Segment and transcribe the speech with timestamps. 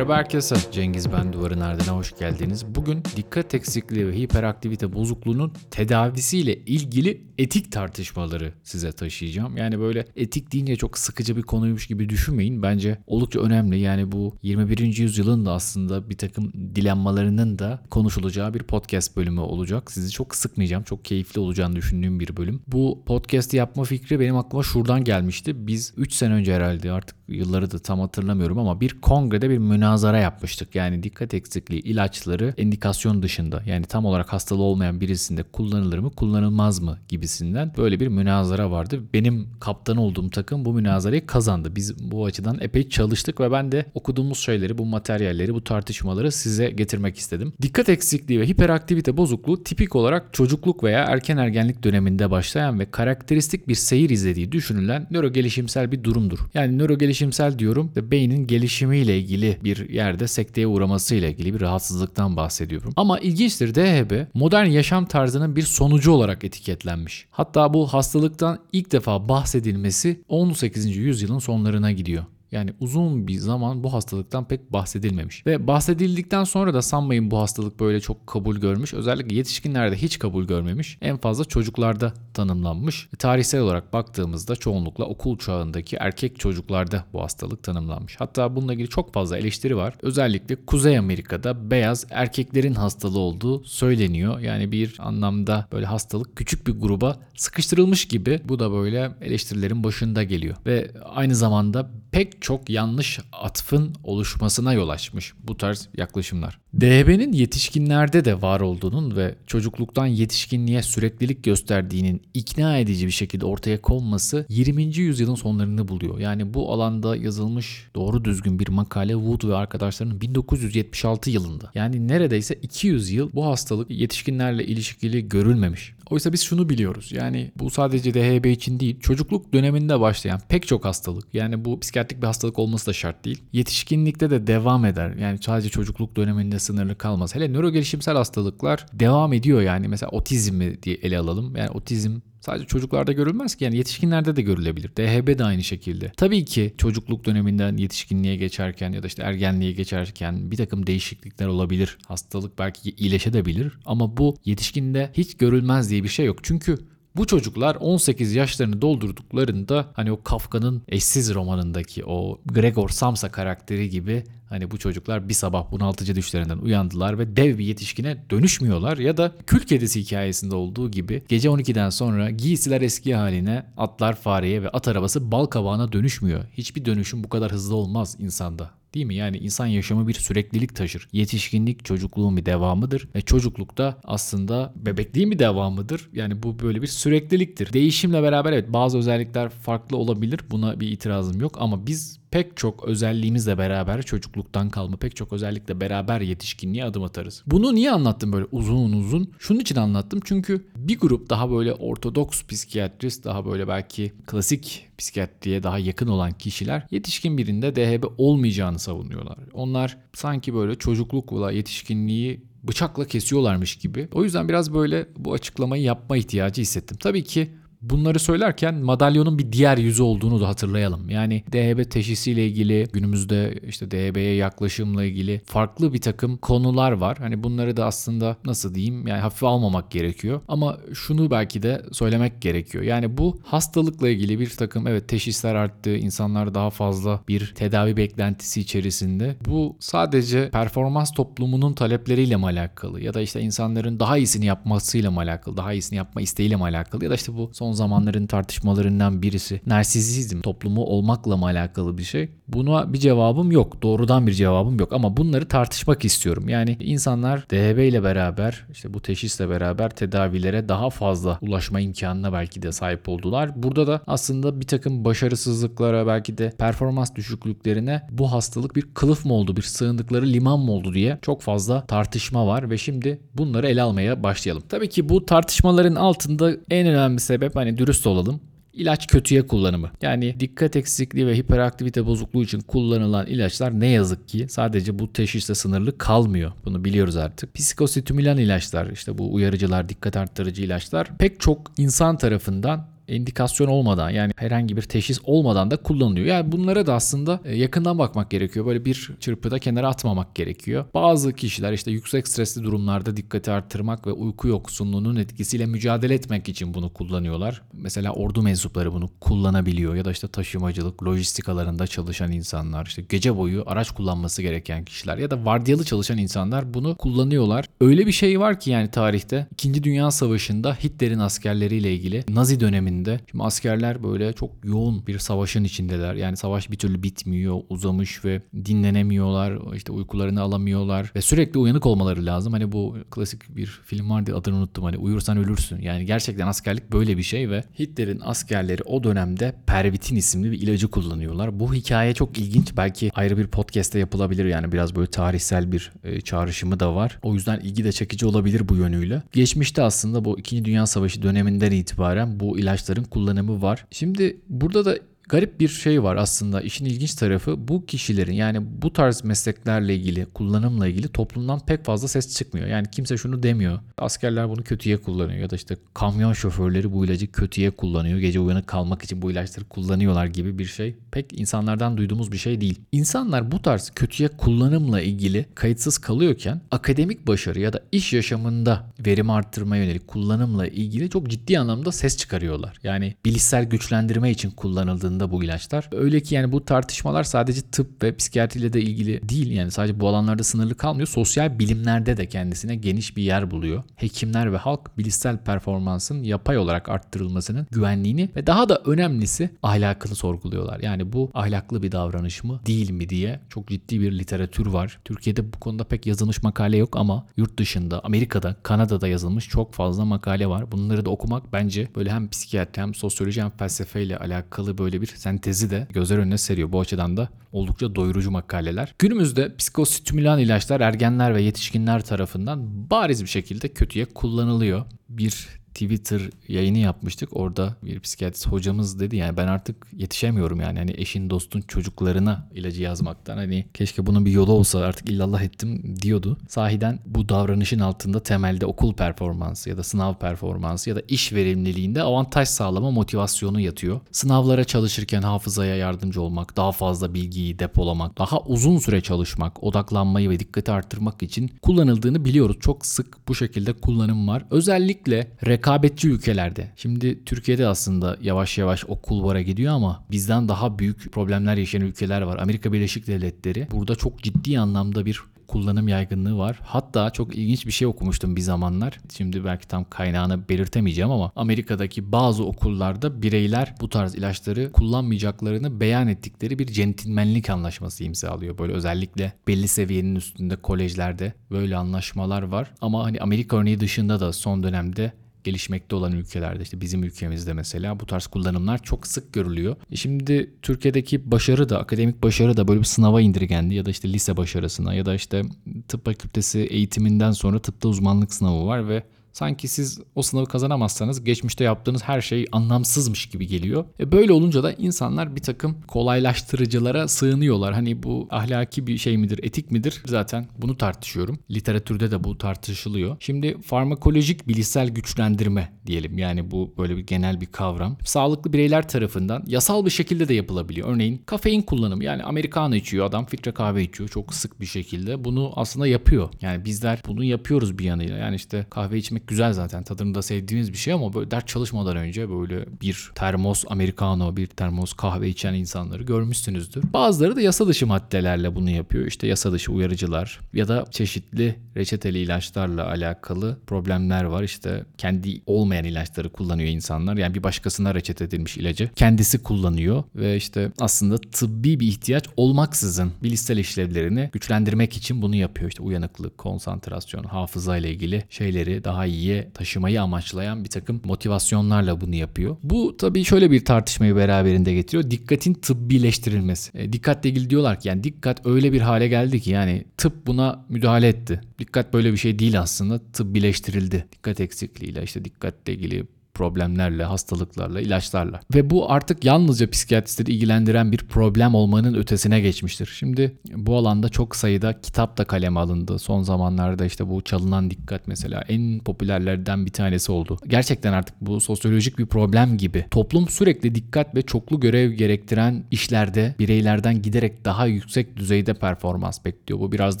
[0.00, 0.56] Merhaba herkese.
[0.72, 2.74] Cengiz ben Duvarın Ardına hoş geldiniz.
[2.74, 9.56] Bugün dikkat eksikliği ve hiperaktivite bozukluğunun tedavisiyle ilgili etik tartışmaları size taşıyacağım.
[9.56, 12.62] Yani böyle etik deyince çok sıkıcı bir konuymuş gibi düşünmeyin.
[12.62, 13.78] Bence oldukça önemli.
[13.78, 14.96] Yani bu 21.
[14.96, 19.92] yüzyılın da aslında bir takım dilemmalarının da konuşulacağı bir podcast bölümü olacak.
[19.92, 20.82] Sizi çok sıkmayacağım.
[20.82, 22.62] Çok keyifli olacağını düşündüğüm bir bölüm.
[22.66, 25.66] Bu podcast'i yapma fikri benim aklıma şuradan gelmişti.
[25.66, 30.18] Biz 3 sene önce herhalde artık yılları da tam hatırlamıyorum ama bir kongrede bir münazara
[30.18, 30.74] yapmıştık.
[30.74, 36.80] Yani dikkat eksikliği ilaçları indikasyon dışında yani tam olarak hastalığı olmayan birisinde kullanılır mı kullanılmaz
[36.80, 36.98] mı
[37.30, 39.02] gibisinden böyle bir münazara vardı.
[39.14, 41.76] Benim kaptan olduğum takım bu münazarayı kazandı.
[41.76, 46.70] Biz bu açıdan epey çalıştık ve ben de okuduğumuz şeyleri, bu materyalleri, bu tartışmaları size
[46.70, 47.52] getirmek istedim.
[47.62, 53.68] Dikkat eksikliği ve hiperaktivite bozukluğu tipik olarak çocukluk veya erken ergenlik döneminde başlayan ve karakteristik
[53.68, 56.38] bir seyir izlediği düşünülen nörogelişimsel bir durumdur.
[56.54, 62.92] Yani nörogelişimsel diyorum ve beynin gelişimiyle ilgili bir yerde sekteye uğramasıyla ilgili bir rahatsızlıktan bahsediyorum.
[62.96, 67.19] Ama ilginçtir DHB modern yaşam tarzının bir sonucu olarak etiketlenmiş.
[67.30, 70.96] Hatta bu hastalıktan ilk defa bahsedilmesi 18.
[70.96, 72.24] yüzyılın sonlarına gidiyor.
[72.52, 75.46] Yani uzun bir zaman bu hastalıktan pek bahsedilmemiş.
[75.46, 78.94] Ve bahsedildikten sonra da sanmayın bu hastalık böyle çok kabul görmüş.
[78.94, 80.98] Özellikle yetişkinlerde hiç kabul görmemiş.
[81.00, 83.08] En fazla çocuklarda tanımlanmış.
[83.18, 88.16] Tarihsel olarak baktığımızda çoğunlukla okul çağındaki erkek çocuklarda bu hastalık tanımlanmış.
[88.18, 89.94] Hatta bununla ilgili çok fazla eleştiri var.
[90.02, 94.40] Özellikle Kuzey Amerika'da beyaz erkeklerin hastalığı olduğu söyleniyor.
[94.40, 98.40] Yani bir anlamda böyle hastalık küçük bir gruba sıkıştırılmış gibi.
[98.44, 100.56] Bu da böyle eleştirilerin başında geliyor.
[100.66, 106.58] Ve aynı zamanda pek çok yanlış atfın oluşmasına yol açmış bu tarz yaklaşımlar.
[106.80, 113.82] DHB'nin yetişkinlerde de var olduğunun ve çocukluktan yetişkinliğe süreklilik gösterdiğinin ikna edici bir şekilde ortaya
[113.82, 114.82] konması 20.
[114.82, 116.18] yüzyılın sonlarını buluyor.
[116.18, 121.70] Yani bu alanda yazılmış doğru düzgün bir makale Wood ve arkadaşlarının 1976 yılında.
[121.74, 125.94] Yani neredeyse 200 yıl bu hastalık yetişkinlerle ilişkili görülmemiş.
[126.10, 127.12] Oysa biz şunu biliyoruz.
[127.12, 131.34] Yani bu sadece DHB için değil, çocukluk döneminde başlayan pek çok hastalık.
[131.34, 133.42] Yani bu psikiyatrik bir hastalık olması da şart değil.
[133.52, 135.16] Yetişkinlikte de devam eder.
[135.16, 137.34] Yani sadece çocukluk döneminde sınırlı kalmaz.
[137.34, 139.88] Hele nörogelişimsel hastalıklar devam ediyor yani.
[139.88, 141.56] Mesela otizmi diye ele alalım.
[141.56, 144.90] Yani otizm Sadece çocuklarda görülmez ki yani yetişkinlerde de görülebilir.
[144.96, 146.12] DHB de aynı şekilde.
[146.16, 151.98] Tabii ki çocukluk döneminden yetişkinliğe geçerken ya da işte ergenliğe geçerken bir takım değişiklikler olabilir.
[152.06, 156.38] Hastalık belki iyileşebilir ama bu yetişkinde hiç görülmez diye bir şey yok.
[156.42, 156.78] Çünkü
[157.16, 164.24] bu çocuklar 18 yaşlarını doldurduklarında hani o Kafka'nın eşsiz romanındaki o Gregor Samsa karakteri gibi
[164.48, 169.32] hani bu çocuklar bir sabah bunaltıcı düşlerinden uyandılar ve dev bir yetişkine dönüşmüyorlar ya da
[169.46, 174.88] kül kedisi hikayesinde olduğu gibi gece 12'den sonra giysiler eski haline, atlar fareye ve at
[174.88, 176.44] arabası bal kabağına dönüşmüyor.
[176.52, 178.79] Hiçbir dönüşüm bu kadar hızlı olmaz insanda.
[178.94, 179.14] Değil mi?
[179.14, 181.08] Yani insan yaşamı bir süreklilik taşır.
[181.12, 186.10] Yetişkinlik çocukluğun bir devamıdır ve çocuklukta aslında bebekliğin bir devamıdır.
[186.12, 187.72] Yani bu böyle bir sürekliliktir.
[187.72, 190.40] Değişimle beraber evet bazı özellikler farklı olabilir.
[190.50, 195.80] Buna bir itirazım yok ama biz pek çok özelliğimizle beraber çocukluktan kalma pek çok özellikle
[195.80, 197.42] beraber yetişkinliğe adım atarız.
[197.46, 199.32] Bunu niye anlattım böyle uzun uzun?
[199.38, 205.62] Şunun için anlattım çünkü bir grup daha böyle ortodoks psikiyatrist daha böyle belki klasik psikiyatriye
[205.62, 209.38] daha yakın olan kişiler yetişkin birinde DHB olmayacağını savunuyorlar.
[209.52, 214.08] Onlar sanki böyle çocuklukla yetişkinliği bıçakla kesiyorlarmış gibi.
[214.12, 216.96] O yüzden biraz böyle bu açıklamayı yapma ihtiyacı hissettim.
[217.00, 217.50] Tabii ki
[217.82, 221.10] Bunları söylerken madalyonun bir diğer yüzü olduğunu da hatırlayalım.
[221.10, 227.18] Yani DHB teşhisiyle ilgili günümüzde işte DHB'ye yaklaşımla ilgili farklı bir takım konular var.
[227.18, 230.40] Hani bunları da aslında nasıl diyeyim yani hafife almamak gerekiyor.
[230.48, 232.84] Ama şunu belki de söylemek gerekiyor.
[232.84, 235.96] Yani bu hastalıkla ilgili bir takım evet teşhisler arttı.
[235.96, 239.36] insanlar daha fazla bir tedavi beklentisi içerisinde.
[239.46, 243.00] Bu sadece performans toplumunun talepleriyle mi alakalı?
[243.00, 245.56] Ya da işte insanların daha iyisini yapmasıyla mı alakalı?
[245.56, 247.04] Daha iyisini yapma isteğiyle mi alakalı?
[247.04, 249.60] Ya da işte bu son son zamanların tartışmalarından birisi.
[249.66, 252.28] Narsisizm toplumu olmakla mı alakalı bir şey?
[252.48, 253.82] Buna bir cevabım yok.
[253.82, 256.48] Doğrudan bir cevabım yok ama bunları tartışmak istiyorum.
[256.48, 262.62] Yani insanlar DHB ile beraber işte bu teşhisle beraber tedavilere daha fazla ulaşma imkanına belki
[262.62, 263.62] de sahip oldular.
[263.62, 269.34] Burada da aslında bir takım başarısızlıklara belki de performans düşüklüklerine bu hastalık bir kılıf mı
[269.34, 273.82] oldu, bir sığındıkları liman mı oldu diye çok fazla tartışma var ve şimdi bunları ele
[273.82, 274.62] almaya başlayalım.
[274.68, 278.40] Tabii ki bu tartışmaların altında en önemli sebep hani dürüst olalım.
[278.72, 279.90] İlaç kötüye kullanımı.
[280.02, 285.54] Yani dikkat eksikliği ve hiperaktivite bozukluğu için kullanılan ilaçlar ne yazık ki sadece bu teşhisle
[285.54, 286.52] sınırlı kalmıyor.
[286.64, 287.54] Bunu biliyoruz artık.
[287.54, 294.32] Psikostimülan ilaçlar, işte bu uyarıcılar, dikkat arttırıcı ilaçlar pek çok insan tarafından indikasyon olmadan yani
[294.36, 296.26] herhangi bir teşhis olmadan da kullanılıyor.
[296.26, 298.66] Yani bunlara da aslında e, yakından bakmak gerekiyor.
[298.66, 300.84] Böyle bir çırpıda kenara atmamak gerekiyor.
[300.94, 306.74] Bazı kişiler işte yüksek stresli durumlarda dikkati arttırmak ve uyku yoksunluğunun etkisiyle mücadele etmek için
[306.74, 307.62] bunu kullanıyorlar.
[307.72, 313.36] Mesela ordu mensupları bunu kullanabiliyor ya da işte taşımacılık, lojistik alanında çalışan insanlar, işte gece
[313.36, 317.64] boyu araç kullanması gereken kişiler ya da vardiyalı çalışan insanlar bunu kullanıyorlar.
[317.80, 319.84] Öyle bir şey var ki yani tarihte 2.
[319.84, 326.14] Dünya Savaşı'nda Hitler'in askerleriyle ilgili Nazi döneminde şimdi askerler böyle çok yoğun bir savaşın içindeler.
[326.14, 332.26] Yani savaş bir türlü bitmiyor, uzamış ve dinlenemiyorlar, işte uykularını alamıyorlar ve sürekli uyanık olmaları
[332.26, 332.52] lazım.
[332.52, 335.80] Hani bu klasik bir film vardı adını unuttum hani uyursan ölürsün.
[335.80, 340.88] Yani gerçekten askerlik böyle bir şey ve Hitler'in askerleri o dönemde Pervitin isimli bir ilacı
[340.88, 341.60] kullanıyorlar.
[341.60, 342.76] Bu hikaye çok ilginç.
[342.76, 347.18] Belki ayrı bir podcast'te yapılabilir yani biraz böyle tarihsel bir e, çağrışımı da var.
[347.22, 349.22] O yüzden ilgi de çekici olabilir bu yönüyle.
[349.32, 350.64] Geçmişte aslında bu 2.
[350.64, 352.58] Dünya Savaşı döneminden itibaren bu
[352.90, 353.86] ilaçların kullanımı var.
[353.90, 354.98] Şimdi burada da
[355.30, 356.60] garip bir şey var aslında.
[356.60, 362.08] İşin ilginç tarafı bu kişilerin yani bu tarz mesleklerle ilgili, kullanımla ilgili toplumdan pek fazla
[362.08, 362.66] ses çıkmıyor.
[362.66, 363.78] Yani kimse şunu demiyor.
[363.98, 368.18] Askerler bunu kötüye kullanıyor ya da işte kamyon şoförleri bu ilacı kötüye kullanıyor.
[368.18, 370.96] Gece uyanık kalmak için bu ilaçları kullanıyorlar gibi bir şey.
[371.10, 372.80] Pek insanlardan duyduğumuz bir şey değil.
[372.92, 379.30] İnsanlar bu tarz kötüye kullanımla ilgili kayıtsız kalıyorken akademik başarı ya da iş yaşamında verim
[379.30, 382.76] arttırmaya yönelik kullanımla ilgili çok ciddi anlamda ses çıkarıyorlar.
[382.82, 385.88] Yani bilişsel güçlendirme için kullanıldığında aslında bu ilaçlar.
[385.92, 390.08] Öyle ki yani bu tartışmalar sadece tıp ve psikiyatriyle de ilgili değil yani sadece bu
[390.08, 391.08] alanlarda sınırlı kalmıyor.
[391.08, 393.82] Sosyal bilimlerde de kendisine geniş bir yer buluyor.
[393.96, 400.80] Hekimler ve halk bilişsel performansın yapay olarak arttırılmasının güvenliğini ve daha da önemlisi ahlakını sorguluyorlar.
[400.80, 404.98] Yani bu ahlaklı bir davranış mı değil mi diye çok ciddi bir literatür var.
[405.04, 410.04] Türkiye'de bu konuda pek yazılmış makale yok ama yurt dışında Amerika'da Kanada'da yazılmış çok fazla
[410.04, 410.72] makale var.
[410.72, 415.70] Bunları da okumak bence böyle hem psikiyatri hem sosyoloji hem felsefeyle alakalı böyle bir sentezi
[415.70, 416.72] de gözler önüne seriyor.
[416.72, 418.94] Bu açıdan da oldukça doyurucu makaleler.
[418.98, 424.84] Günümüzde psikostimülan ilaçlar ergenler ve yetişkinler tarafından bariz bir şekilde kötüye kullanılıyor.
[425.08, 427.36] Bir Twitter yayını yapmıştık.
[427.36, 432.82] Orada bir psikiyatrist hocamız dedi yani ben artık yetişemiyorum yani hani eşin dostun çocuklarına ilacı
[432.82, 436.38] yazmaktan hani keşke bunun bir yolu olsa artık illallah ettim diyordu.
[436.48, 442.02] Sahiden bu davranışın altında temelde okul performansı ya da sınav performansı ya da iş verimliliğinde
[442.02, 444.00] avantaj sağlama motivasyonu yatıyor.
[444.12, 450.40] Sınavlara çalışırken hafızaya yardımcı olmak, daha fazla bilgiyi depolamak, daha uzun süre çalışmak, odaklanmayı ve
[450.40, 452.56] dikkati arttırmak için kullanıldığını biliyoruz.
[452.60, 454.44] Çok sık bu şekilde kullanım var.
[454.50, 456.70] Özellikle rekabetçi ülkelerde.
[456.76, 462.22] Şimdi Türkiye'de aslında yavaş yavaş o kulvara gidiyor ama bizden daha büyük problemler yaşayan ülkeler
[462.22, 462.38] var.
[462.38, 466.58] Amerika Birleşik Devletleri burada çok ciddi anlamda bir kullanım yaygınlığı var.
[466.62, 469.00] Hatta çok ilginç bir şey okumuştum bir zamanlar.
[469.16, 476.08] Şimdi belki tam kaynağını belirtemeyeceğim ama Amerika'daki bazı okullarda bireyler bu tarz ilaçları kullanmayacaklarını beyan
[476.08, 478.58] ettikleri bir centilmenlik anlaşması imzalıyor.
[478.58, 482.70] Böyle özellikle belli seviyenin üstünde kolejlerde böyle anlaşmalar var.
[482.80, 485.12] Ama hani Amerika örneği dışında da son dönemde
[485.44, 489.76] gelişmekte olan ülkelerde işte bizim ülkemizde mesela bu tarz kullanımlar çok sık görülüyor.
[489.90, 494.12] E şimdi Türkiye'deki başarı da akademik başarı da böyle bir sınava indirgendi ya da işte
[494.12, 495.42] lise başarısına ya da işte
[495.88, 501.64] tıp fakültesi eğitiminden sonra tıpta uzmanlık sınavı var ve Sanki siz o sınavı kazanamazsanız geçmişte
[501.64, 503.84] yaptığınız her şey anlamsızmış gibi geliyor.
[504.00, 507.74] E böyle olunca da insanlar bir takım kolaylaştırıcılara sığınıyorlar.
[507.74, 510.02] Hani bu ahlaki bir şey midir, etik midir?
[510.06, 511.38] Zaten bunu tartışıyorum.
[511.50, 513.16] Literatürde de bu tartışılıyor.
[513.20, 516.18] Şimdi farmakolojik bilişsel güçlendirme diyelim.
[516.18, 517.96] Yani bu böyle bir genel bir kavram.
[518.04, 520.88] Sağlıklı bireyler tarafından yasal bir şekilde de yapılabiliyor.
[520.88, 522.04] Örneğin kafein kullanımı.
[522.04, 525.24] Yani Amerikanı içiyor adam filtre kahve içiyor çok sık bir şekilde.
[525.24, 526.28] Bunu aslında yapıyor.
[526.40, 528.16] Yani bizler bunu yapıyoruz bir yanıyla.
[528.16, 529.82] Yani işte kahve içmek içmek güzel zaten.
[529.82, 534.46] Tadını da sevdiğimiz bir şey ama böyle dert çalışmadan önce böyle bir termos americano, bir
[534.46, 536.82] termos kahve içen insanları görmüşsünüzdür.
[536.92, 539.06] Bazıları da yasa dışı maddelerle bunu yapıyor.
[539.06, 544.42] İşte yasa dışı uyarıcılar ya da çeşitli reçeteli ilaçlarla alakalı problemler var.
[544.42, 547.16] İşte kendi olmayan ilaçları kullanıyor insanlar.
[547.16, 553.12] Yani bir başkasına reçete edilmiş ilacı kendisi kullanıyor ve işte aslında tıbbi bir ihtiyaç olmaksızın
[553.22, 555.70] bilişsel işlevlerini güçlendirmek için bunu yapıyor.
[555.70, 562.14] İşte uyanıklık, konsantrasyon, hafıza ile ilgili şeyleri daha iyiye taşımayı amaçlayan bir takım motivasyonlarla bunu
[562.14, 562.56] yapıyor.
[562.62, 565.10] Bu tabii şöyle bir tartışmayı beraberinde getiriyor.
[565.10, 566.78] Dikkatin tıbbileştirilmesi.
[566.78, 570.64] E, dikkatle ilgili diyorlar ki yani dikkat öyle bir hale geldi ki yani tıp buna
[570.68, 571.40] müdahale etti.
[571.58, 574.06] Dikkat böyle bir şey değil aslında tıbbileştirildi.
[574.12, 576.06] Dikkat eksikliğiyle işte dikkatle ilgili
[576.40, 578.40] problemlerle, hastalıklarla, ilaçlarla.
[578.54, 582.86] Ve bu artık yalnızca psikiyatristleri ilgilendiren bir problem olmanın ötesine geçmiştir.
[582.98, 585.98] Şimdi bu alanda çok sayıda kitap da kaleme alındı.
[585.98, 590.38] Son zamanlarda işte bu çalınan dikkat mesela en popülerlerden bir tanesi oldu.
[590.46, 592.86] Gerçekten artık bu sosyolojik bir problem gibi.
[592.90, 599.60] Toplum sürekli dikkat ve çoklu görev gerektiren işlerde bireylerden giderek daha yüksek düzeyde performans bekliyor.
[599.60, 600.00] Bu biraz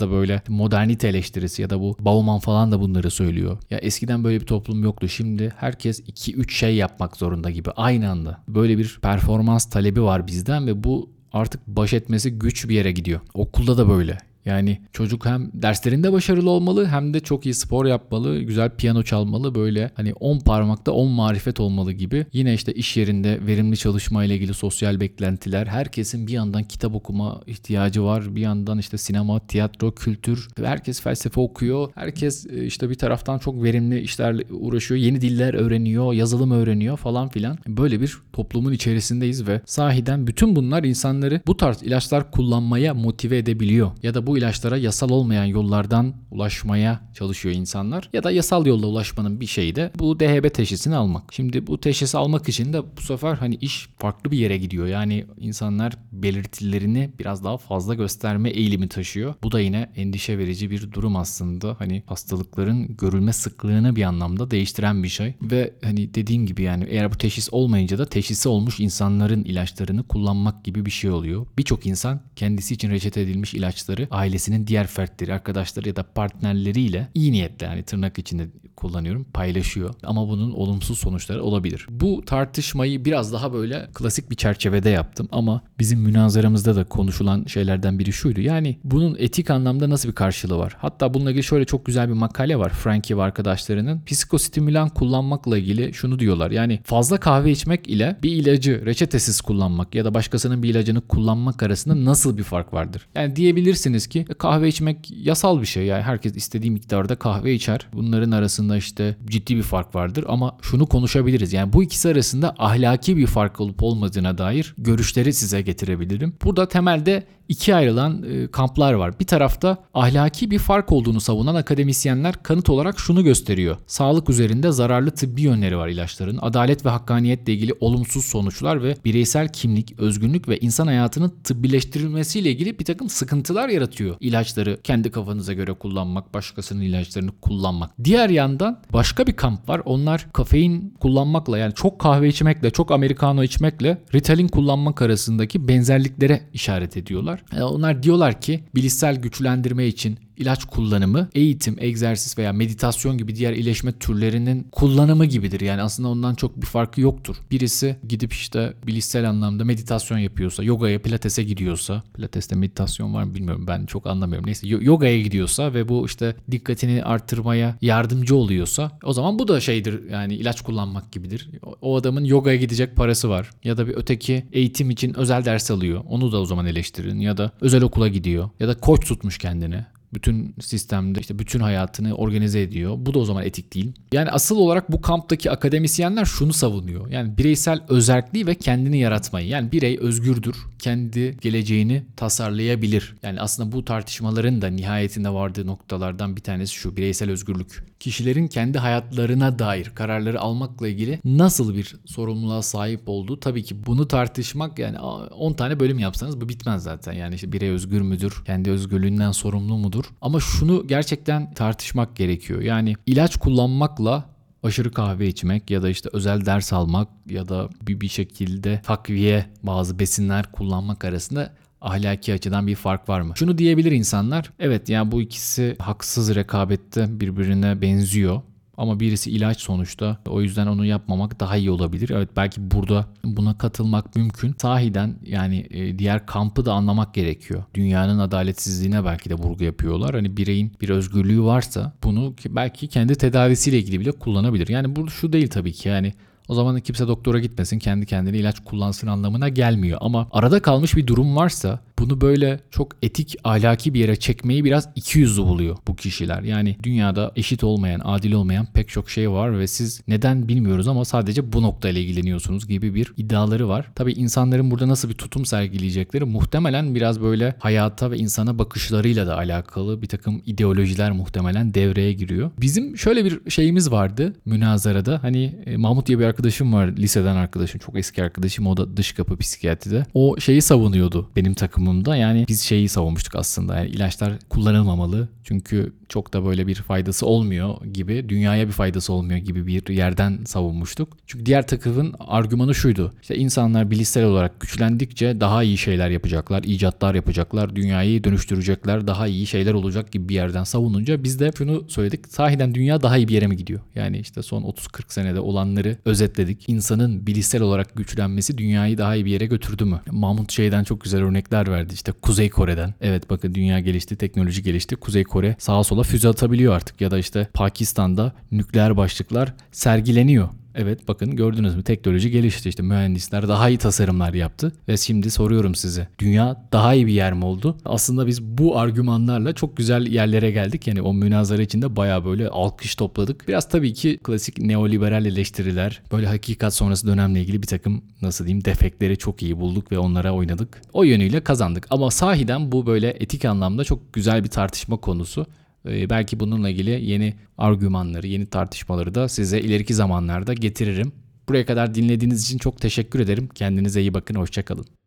[0.00, 3.58] da böyle modernite eleştirisi ya da bu Bauman falan da bunları söylüyor.
[3.70, 5.08] Ya eskiden böyle bir toplum yoktu.
[5.08, 8.40] Şimdi herkes 2-3 şey yapmak zorunda gibi aynı anda.
[8.48, 13.20] Böyle bir performans talebi var bizden ve bu artık baş etmesi güç bir yere gidiyor.
[13.34, 14.18] Okulda da böyle.
[14.44, 19.54] Yani çocuk hem derslerinde başarılı olmalı hem de çok iyi spor yapmalı, güzel piyano çalmalı
[19.54, 22.26] böyle hani 10 parmakta 10 marifet olmalı gibi.
[22.32, 25.66] Yine işte iş yerinde verimli çalışma ile ilgili sosyal beklentiler.
[25.66, 28.36] Herkesin bir yandan kitap okuma ihtiyacı var.
[28.36, 30.48] Bir yandan işte sinema, tiyatro, kültür.
[30.64, 31.88] Herkes felsefe okuyor.
[31.94, 35.00] Herkes e, işte bir taraftan çok verimli işlerle uğraşıyor.
[35.00, 37.58] Yeni diller öğreniyor, yazılım öğreniyor falan filan.
[37.68, 43.90] Böyle bir toplumun içerisindeyiz ve sahiden bütün bunlar insanları bu tarz ilaçlar kullanmaya motive edebiliyor.
[44.02, 48.08] Ya da bu bu ilaçlara yasal olmayan yollardan ulaşmaya çalışıyor insanlar.
[48.12, 51.34] Ya da yasal yolla ulaşmanın bir şeyi de bu DHB teşhisini almak.
[51.34, 54.86] Şimdi bu teşhisi almak için de bu sefer hani iş farklı bir yere gidiyor.
[54.86, 59.34] Yani insanlar belirtilerini biraz daha fazla gösterme eğilimi taşıyor.
[59.42, 61.76] Bu da yine endişe verici bir durum aslında.
[61.78, 65.34] Hani hastalıkların görülme sıklığını bir anlamda değiştiren bir şey.
[65.42, 70.64] Ve hani dediğim gibi yani eğer bu teşhis olmayınca da teşhisi olmuş insanların ilaçlarını kullanmak
[70.64, 71.46] gibi bir şey oluyor.
[71.58, 77.32] Birçok insan kendisi için reçete edilmiş ilaçları ailesinin diğer fertleri, arkadaşları ya da partnerleriyle iyi
[77.32, 78.46] niyetle yani tırnak içinde
[78.80, 79.94] kullanıyorum paylaşıyor.
[80.02, 81.86] Ama bunun olumsuz sonuçları olabilir.
[81.90, 87.98] Bu tartışmayı biraz daha böyle klasik bir çerçevede yaptım ama bizim münazaramızda da konuşulan şeylerden
[87.98, 88.40] biri şuydu.
[88.40, 90.76] Yani bunun etik anlamda nasıl bir karşılığı var?
[90.78, 94.02] Hatta bununla ilgili şöyle çok güzel bir makale var Frankie ve arkadaşlarının.
[94.06, 96.50] Psikostimülan kullanmakla ilgili şunu diyorlar.
[96.50, 101.62] Yani fazla kahve içmek ile bir ilacı reçetesiz kullanmak ya da başkasının bir ilacını kullanmak
[101.62, 103.06] arasında nasıl bir fark vardır?
[103.14, 105.86] Yani diyebilirsiniz ki e, kahve içmek yasal bir şey.
[105.86, 107.86] Yani herkes istediği miktarda kahve içer.
[107.92, 111.52] Bunların arasında işte ciddi bir fark vardır ama şunu konuşabiliriz.
[111.52, 116.34] Yani bu ikisi arasında ahlaki bir fark olup olmadığına dair görüşleri size getirebilirim.
[116.44, 119.20] Burada temelde ikiye ayrılan e, kamplar var.
[119.20, 123.76] Bir tarafta ahlaki bir fark olduğunu savunan akademisyenler kanıt olarak şunu gösteriyor.
[123.86, 126.38] Sağlık üzerinde zararlı tıbbi yönleri var ilaçların.
[126.42, 132.78] Adalet ve hakkaniyetle ilgili olumsuz sonuçlar ve bireysel kimlik, özgünlük ve insan hayatının tıbbileştirilmesiyle ilgili
[132.78, 134.16] bir takım sıkıntılar yaratıyor.
[134.20, 137.90] İlaçları kendi kafanıza göre kullanmak, başkasının ilaçlarını kullanmak.
[138.04, 138.30] Diğer
[138.60, 139.82] yandan başka bir kamp var.
[139.84, 146.96] Onlar kafein kullanmakla yani çok kahve içmekle, çok americano içmekle Ritalin kullanmak arasındaki benzerliklere işaret
[146.96, 147.42] ediyorlar.
[147.56, 153.52] E, onlar diyorlar ki bilişsel güçlendirme için ilaç kullanımı eğitim, egzersiz veya meditasyon gibi diğer
[153.52, 155.60] iyileşme türlerinin kullanımı gibidir.
[155.60, 157.36] Yani aslında ondan çok bir farkı yoktur.
[157.50, 163.66] Birisi gidip işte bilişsel anlamda meditasyon yapıyorsa, yogaya, pilatese gidiyorsa, pilateste meditasyon var mı bilmiyorum
[163.68, 164.46] ben çok anlamıyorum.
[164.46, 170.10] Neyse yogaya gidiyorsa ve bu işte dikkatini artırmaya yardımcı oluyorsa o zaman bu da şeydir
[170.10, 171.50] yani ilaç kullanmak gibidir.
[171.82, 176.04] O adamın yogaya gidecek parası var ya da bir öteki eğitim için özel ders alıyor.
[176.08, 179.86] Onu da o zaman eleştirin ya da özel okula gidiyor ya da koç tutmuş kendine
[180.14, 182.94] bütün sistemde işte bütün hayatını organize ediyor.
[182.98, 183.92] Bu da o zaman etik değil.
[184.12, 187.10] Yani asıl olarak bu kamptaki akademisyenler şunu savunuyor.
[187.10, 189.48] Yani bireysel özelliği ve kendini yaratmayı.
[189.48, 190.56] Yani birey özgürdür.
[190.78, 193.14] Kendi geleceğini tasarlayabilir.
[193.22, 197.89] Yani aslında bu tartışmaların da nihayetinde vardığı noktalardan bir tanesi şu bireysel özgürlük.
[198.00, 204.08] Kişilerin kendi hayatlarına dair kararları almakla ilgili nasıl bir sorumluluğa sahip olduğu tabii ki bunu
[204.08, 207.12] tartışmak yani 10 tane bölüm yapsanız bu bitmez zaten.
[207.12, 208.42] Yani işte birey özgür müdür?
[208.46, 210.04] Kendi özgürlüğünden sorumlu mudur?
[210.20, 212.60] Ama şunu gerçekten tartışmak gerekiyor.
[212.60, 214.24] Yani ilaç kullanmakla
[214.62, 219.46] aşırı kahve içmek ya da işte özel ders almak ya da bir, bir şekilde takviye
[219.62, 223.32] bazı besinler kullanmak arasında ahlaki açıdan bir fark var mı?
[223.36, 224.50] Şunu diyebilir insanlar.
[224.58, 228.40] Evet yani bu ikisi haksız rekabette birbirine benziyor.
[228.80, 230.18] Ama birisi ilaç sonuçta.
[230.26, 232.10] O yüzden onu yapmamak daha iyi olabilir.
[232.10, 234.54] Evet belki burada buna katılmak mümkün.
[234.58, 237.64] Sahiden yani e, diğer kampı da anlamak gerekiyor.
[237.74, 240.14] Dünyanın adaletsizliğine belki de vurgu yapıyorlar.
[240.14, 244.68] Hani bireyin bir özgürlüğü varsa bunu belki kendi tedavisiyle ilgili bile kullanabilir.
[244.68, 246.12] Yani bu şu değil tabii ki yani
[246.50, 249.98] o zaman kimse doktora gitmesin, kendi kendine ilaç kullansın anlamına gelmiyor.
[250.00, 254.88] Ama arada kalmış bir durum varsa bunu böyle çok etik, ahlaki bir yere çekmeyi biraz
[254.96, 256.42] ikiyüzlü buluyor bu kişiler.
[256.42, 261.04] Yani dünyada eşit olmayan, adil olmayan pek çok şey var ve siz neden bilmiyoruz ama
[261.04, 263.90] sadece bu noktayla ilgileniyorsunuz gibi bir iddiaları var.
[263.94, 269.36] Tabii insanların burada nasıl bir tutum sergileyecekleri muhtemelen biraz böyle hayata ve insana bakışlarıyla da
[269.36, 272.50] alakalı bir takım ideolojiler muhtemelen devreye giriyor.
[272.60, 275.22] Bizim şöyle bir şeyimiz vardı münazarada.
[275.22, 277.80] Hani e, Mahmut diye bir arkadaşım var liseden arkadaşım.
[277.80, 280.06] Çok eski arkadaşım o da dış kapı psikiyatride.
[280.14, 281.54] O şeyi savunuyordu benim
[281.90, 282.16] takımımda.
[282.16, 283.76] Yani biz şeyi savunmuştuk aslında.
[283.76, 285.28] Yani ilaçlar kullanılmamalı.
[285.44, 290.38] Çünkü çok da böyle bir faydası olmuyor gibi, dünyaya bir faydası olmuyor gibi bir yerden
[290.44, 291.16] savunmuştuk.
[291.26, 293.12] Çünkü diğer takımın argümanı şuydu.
[293.22, 299.46] İşte insanlar bilişsel olarak güçlendikçe daha iyi şeyler yapacaklar, icatlar yapacaklar, dünyayı dönüştürecekler, daha iyi
[299.46, 302.28] şeyler olacak gibi bir yerden savununca biz de şunu söyledik.
[302.28, 303.80] Sahiden dünya daha iyi bir yere mi gidiyor?
[303.94, 306.68] Yani işte son 30-40 senede olanları özetledik.
[306.68, 310.00] İnsanın bilişsel olarak güçlenmesi dünyayı daha iyi bir yere götürdü mü?
[310.10, 311.94] Mahmut şeyden çok güzel örnekler verdi.
[311.94, 312.94] İşte Kuzey Kore'den.
[313.00, 314.96] Evet bakın dünya gelişti, teknoloji gelişti.
[314.96, 317.00] Kuzey Kore sağa sola füze atabiliyor artık.
[317.00, 320.48] Ya da işte Pakistan'da nükleer başlıklar sergileniyor.
[320.82, 325.74] Evet bakın gördünüz mü teknoloji gelişti işte mühendisler daha iyi tasarımlar yaptı ve şimdi soruyorum
[325.74, 327.76] size dünya daha iyi bir yer mi oldu?
[327.84, 332.94] Aslında biz bu argümanlarla çok güzel yerlere geldik yani o münazara içinde baya böyle alkış
[332.94, 333.48] topladık.
[333.48, 338.64] Biraz tabii ki klasik neoliberal eleştiriler böyle hakikat sonrası dönemle ilgili bir takım nasıl diyeyim
[338.64, 340.82] defekleri çok iyi bulduk ve onlara oynadık.
[340.92, 345.46] O yönüyle kazandık ama sahiden bu böyle etik anlamda çok güzel bir tartışma konusu.
[345.86, 351.12] Ee, belki bununla ilgili yeni argümanları, yeni tartışmaları da size ileriki zamanlarda getiririm.
[351.48, 353.48] Buraya kadar dinlediğiniz için çok teşekkür ederim.
[353.54, 354.99] Kendinize iyi bakın, hoşçakalın.